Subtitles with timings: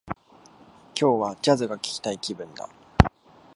[0.09, 0.17] 今
[0.95, 2.67] 日は、ジャズが聞きたい気分だ